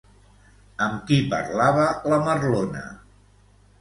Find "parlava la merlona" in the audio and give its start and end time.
1.33-2.85